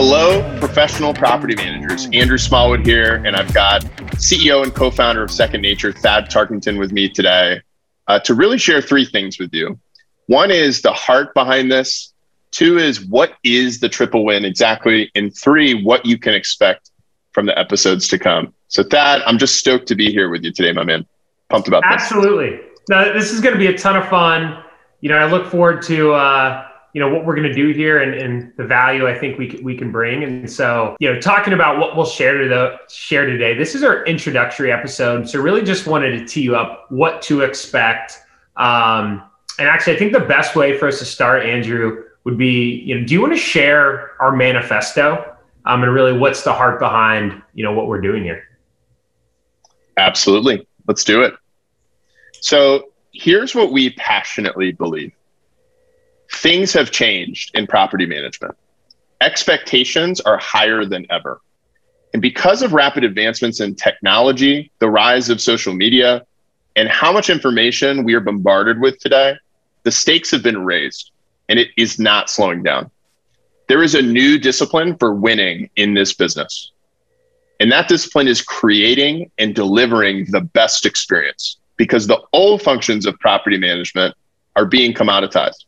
[0.00, 2.06] Hello, professional property managers.
[2.12, 3.82] Andrew Smallwood here, and I've got
[4.14, 7.60] CEO and co founder of Second Nature, Thad Tarkington, with me today
[8.06, 9.76] uh, to really share three things with you.
[10.26, 12.14] One is the heart behind this,
[12.52, 16.92] two is what is the triple win exactly, and three, what you can expect
[17.32, 18.54] from the episodes to come.
[18.68, 21.06] So, Thad, I'm just stoked to be here with you today, my man.
[21.48, 22.02] Pumped about this.
[22.02, 22.60] Absolutely.
[22.88, 24.62] Now, this is going to be a ton of fun.
[25.00, 26.12] You know, I look forward to.
[26.12, 29.38] Uh, you know what we're going to do here and, and the value I think
[29.38, 30.24] we we can bring.
[30.24, 33.54] And so, you know, talking about what we'll share to the share today.
[33.54, 37.42] This is our introductory episode, so really just wanted to tee you up what to
[37.42, 38.18] expect.
[38.56, 39.22] Um,
[39.60, 42.98] and actually, I think the best way for us to start, Andrew, would be you
[42.98, 45.36] know, do you want to share our manifesto?
[45.66, 48.42] Um, and really, what's the heart behind you know what we're doing here?
[49.96, 51.34] Absolutely, let's do it.
[52.40, 55.12] So here's what we passionately believe
[56.32, 58.56] things have changed in property management.
[59.20, 61.40] Expectations are higher than ever.
[62.12, 66.24] And because of rapid advancements in technology, the rise of social media,
[66.76, 69.34] and how much information we are bombarded with today,
[69.82, 71.10] the stakes have been raised
[71.48, 72.90] and it is not slowing down.
[73.68, 76.72] There is a new discipline for winning in this business.
[77.60, 83.18] And that discipline is creating and delivering the best experience because the old functions of
[83.18, 84.14] property management
[84.56, 85.64] are being commoditized.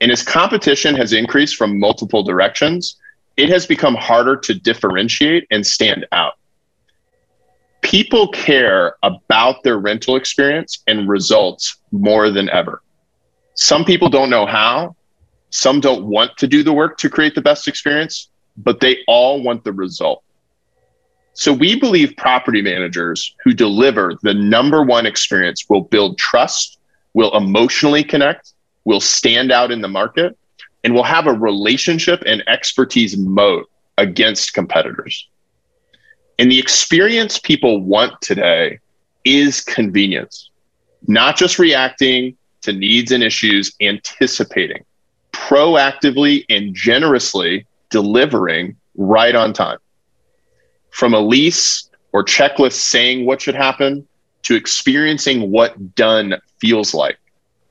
[0.00, 2.96] And as competition has increased from multiple directions,
[3.36, 6.34] it has become harder to differentiate and stand out.
[7.82, 12.82] People care about their rental experience and results more than ever.
[13.54, 14.96] Some people don't know how,
[15.50, 19.42] some don't want to do the work to create the best experience, but they all
[19.42, 20.22] want the result.
[21.34, 26.78] So we believe property managers who deliver the number one experience will build trust,
[27.12, 28.54] will emotionally connect,
[28.86, 30.38] will stand out in the market
[30.84, 35.28] and will have a relationship and expertise moat against competitors.
[36.38, 38.78] And the experience people want today
[39.24, 40.50] is convenience,
[41.08, 44.84] not just reacting to needs and issues, anticipating,
[45.32, 49.78] proactively and generously delivering right on time.
[50.90, 54.06] From a lease or checklist saying what should happen
[54.44, 57.18] to experiencing what done feels like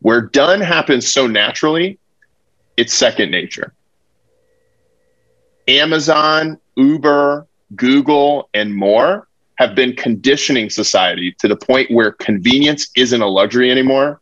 [0.05, 1.97] where done happens so naturally,
[2.77, 3.73] it's second nature.
[5.67, 13.19] Amazon, Uber, Google, and more have been conditioning society to the point where convenience isn't
[13.19, 14.21] a luxury anymore,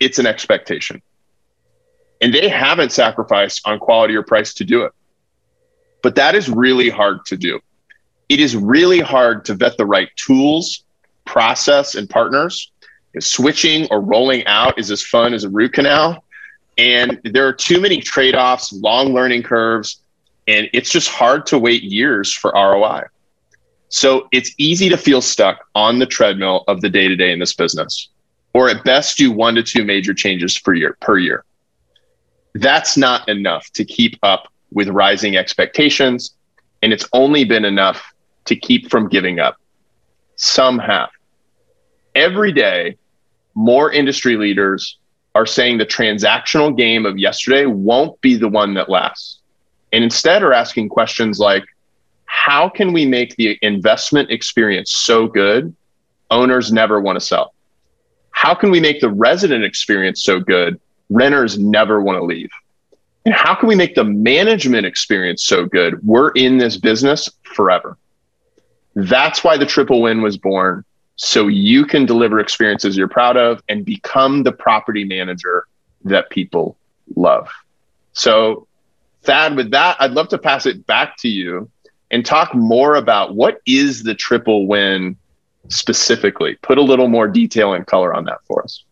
[0.00, 1.02] it's an expectation.
[2.22, 4.92] And they haven't sacrificed on quality or price to do it.
[6.02, 7.60] But that is really hard to do.
[8.30, 10.82] It is really hard to vet the right tools,
[11.26, 12.72] process, and partners
[13.20, 16.24] switching or rolling out is as fun as a root canal.
[16.76, 20.02] And there are too many trade offs, long learning curves,
[20.48, 23.04] and it's just hard to wait years for ROI.
[23.88, 27.38] So it's easy to feel stuck on the treadmill of the day to day in
[27.38, 28.08] this business,
[28.52, 30.96] or at best do one to two major changes per year.
[31.00, 31.44] Per year.
[32.54, 36.34] That's not enough to keep up with rising expectations,
[36.82, 38.12] and it's only been enough
[38.46, 39.56] to keep from giving up.
[40.36, 41.10] Some have.
[42.14, 42.96] Every day,
[43.54, 44.98] more industry leaders
[45.34, 49.40] are saying the transactional game of yesterday won't be the one that lasts.
[49.92, 51.64] And instead are asking questions like,
[52.26, 55.74] how can we make the investment experience so good
[56.30, 57.54] owners never want to sell?
[58.30, 62.50] How can we make the resident experience so good renters never want to leave?
[63.24, 67.96] And how can we make the management experience so good we're in this business forever?
[68.94, 70.84] That's why the triple win was born
[71.16, 75.66] so you can deliver experiences you're proud of and become the property manager
[76.04, 76.76] that people
[77.16, 77.48] love.
[78.12, 78.66] So,
[79.22, 81.70] Thad, with that, I'd love to pass it back to you
[82.10, 85.16] and talk more about what is the triple win
[85.68, 86.56] specifically.
[86.62, 88.84] Put a little more detail and color on that for us.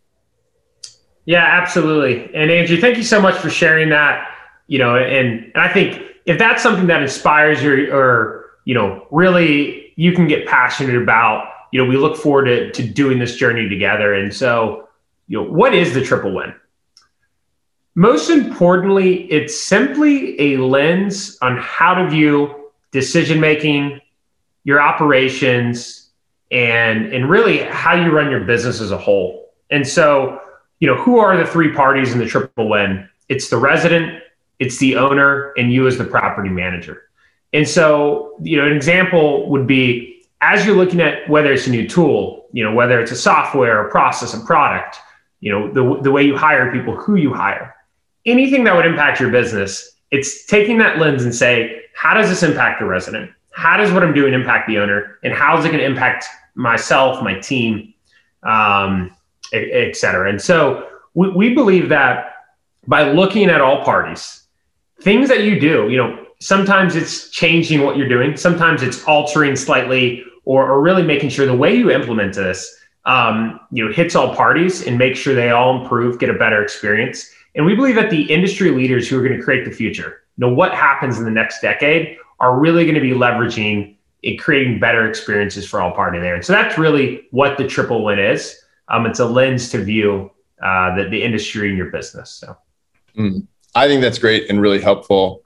[1.25, 2.35] Yeah, absolutely.
[2.35, 4.29] And Andrew, thank you so much for sharing that.
[4.67, 9.07] You know, and, and I think if that's something that inspires you or, you know,
[9.11, 13.37] really you can get passionate about, you know, we look forward to, to doing this
[13.37, 14.15] journey together.
[14.15, 14.89] And so,
[15.27, 16.55] you know, what is the triple win?
[17.95, 24.01] Most importantly, it's simply a lens on how to view decision making,
[24.65, 26.11] your operations,
[26.51, 29.51] and and really how you run your business as a whole.
[29.71, 30.41] And so,
[30.81, 33.09] you know, who are the three parties in the triple win?
[33.29, 34.23] It's the resident,
[34.59, 37.05] it's the owner, and you as the property manager.
[37.55, 40.12] And so, you know, an example would be
[40.43, 43.87] as you're looking at whether it's a new tool, you know, whether it's a software,
[43.87, 44.99] a process, a product,
[45.41, 47.75] you know, the, the way you hire people, who you hire,
[48.27, 52.43] anything that would impact your business, it's taking that lens and say, how does this
[52.43, 53.31] impact the resident?
[53.53, 55.19] How does what I'm doing impact the owner?
[55.23, 57.95] And how is it going to impact myself, my team,
[58.43, 59.17] um,
[59.53, 60.29] et cetera?
[60.29, 62.35] And so we, we believe that
[62.89, 64.43] by looking at all parties,
[65.03, 69.55] things that you do, you know, sometimes it's changing what you're doing, sometimes it's altering
[69.55, 74.15] slightly or, or really making sure the way you implement this um, you know hits
[74.15, 77.31] all parties and make sure they all improve get a better experience.
[77.55, 80.47] And we believe that the industry leaders who are going to create the future you
[80.47, 84.79] know what happens in the next decade are really going to be leveraging and creating
[84.79, 86.35] better experiences for all parties there.
[86.35, 88.57] And so that's really what the triple win is.
[88.89, 90.31] Um, it's a lens to view
[90.63, 92.57] uh, the, the industry and your business so.
[93.17, 95.43] Mm, i think that's great and really helpful.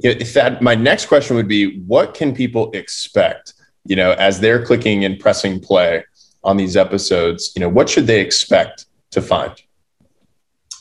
[0.00, 3.54] If that my next question would be what can people expect
[3.84, 6.04] you know as they're clicking and pressing play
[6.44, 9.60] on these episodes, you know, what should they expect to find?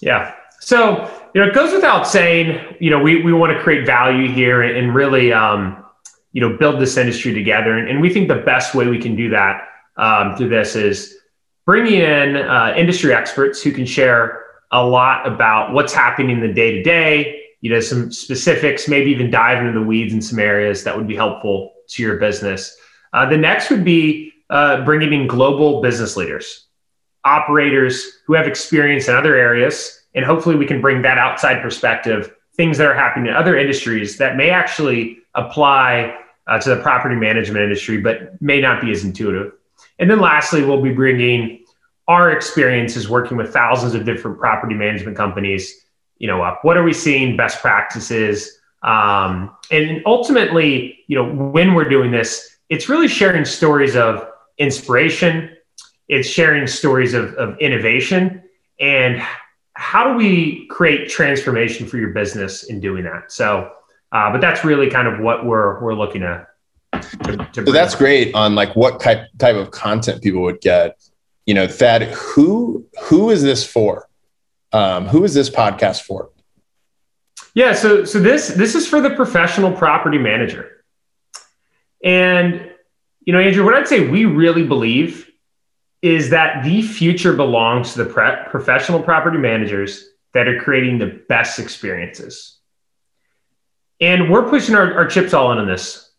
[0.01, 0.35] Yeah.
[0.59, 4.31] So, you know, it goes without saying, you know, we, we want to create value
[4.31, 5.83] here and really, um,
[6.33, 7.77] you know, build this industry together.
[7.77, 9.61] And, and, we think the best way we can do that
[9.97, 11.15] um, through this is
[11.65, 16.51] bringing in uh, industry experts who can share a lot about what's happening in the
[16.51, 20.39] day to day, you know, some specifics, maybe even dive into the weeds in some
[20.39, 22.75] areas that would be helpful to your business.
[23.13, 26.65] Uh, the next would be uh, bringing in global business leaders,
[27.23, 32.33] operators who have experience in other areas, and hopefully we can bring that outside perspective,
[32.55, 36.15] things that are happening in other industries that may actually apply
[36.47, 39.53] uh, to the property management industry, but may not be as intuitive.
[39.99, 41.65] And then lastly, we'll be bringing
[42.07, 45.85] our experiences working with thousands of different property management companies,
[46.17, 46.59] you know, up.
[46.63, 47.37] What are we seeing?
[47.37, 48.59] Best practices.
[48.81, 54.27] Um, and ultimately, you know, when we're doing this, it's really sharing stories of
[54.57, 55.55] inspiration,
[56.07, 58.41] it's sharing stories of, of innovation,
[58.79, 59.21] and
[59.75, 63.31] how do we create transformation for your business in doing that?
[63.31, 63.71] So,
[64.11, 66.47] uh, but that's really kind of what we're we're looking at.
[66.93, 67.99] To, to so that's up.
[67.99, 70.97] great on like what type type of content people would get.
[71.45, 74.09] You know, Thad, who who is this for?
[74.71, 76.31] Um, who is this podcast for?
[77.53, 80.82] Yeah, so so this this is for the professional property manager,
[82.03, 82.69] and
[83.25, 85.31] you know, Andrew, what I'd say we really believe
[86.01, 91.23] is that the future belongs to the pre- professional property managers that are creating the
[91.29, 92.57] best experiences.
[94.01, 96.11] And we're pushing our, our chips all in on this.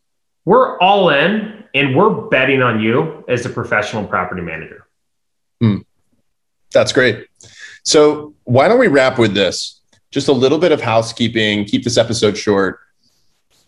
[0.47, 4.87] We're all in and we're betting on you as a professional property manager.
[5.63, 5.85] Mm,
[6.73, 7.27] that's great.
[7.83, 9.81] So, why don't we wrap with this?
[10.11, 12.81] Just a little bit of housekeeping, keep this episode short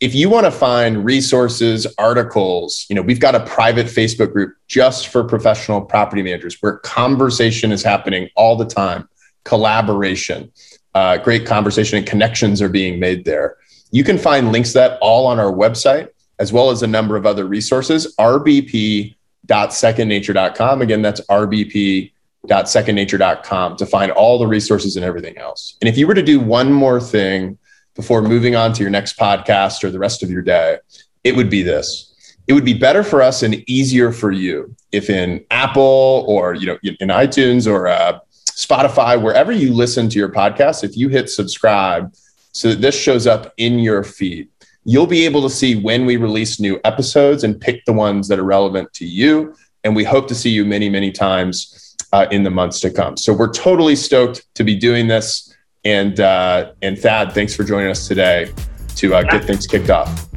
[0.00, 4.54] if you want to find resources, articles, you know, we've got a private Facebook group
[4.68, 9.08] just for professional property managers where conversation is happening all the time,
[9.44, 10.52] collaboration,
[10.94, 13.56] uh, great conversation and connections are being made there.
[13.90, 16.08] You can find links that all on our website,
[16.38, 20.82] as well as a number of other resources, rbp.secondnature.com.
[20.82, 25.78] Again, that's rbp.secondnature.com to find all the resources and everything else.
[25.80, 27.56] And if you were to do one more thing,
[27.96, 30.78] before moving on to your next podcast or the rest of your day,
[31.24, 32.12] it would be this.
[32.46, 36.66] It would be better for us and easier for you if in Apple or you
[36.66, 38.20] know in iTunes or uh,
[38.56, 42.14] Spotify, wherever you listen to your podcast, if you hit subscribe,
[42.52, 44.48] so that this shows up in your feed,
[44.84, 48.38] you'll be able to see when we release new episodes and pick the ones that
[48.38, 49.54] are relevant to you.
[49.84, 53.16] And we hope to see you many, many times uh, in the months to come.
[53.16, 55.54] So we're totally stoked to be doing this.
[55.86, 58.52] And uh, and Thad, thanks for joining us today
[58.96, 60.28] to uh, get things kicked off.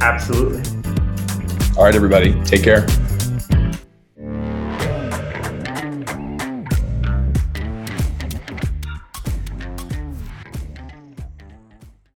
[0.00, 0.58] Absolutely.
[1.78, 2.84] All right, everybody, take care.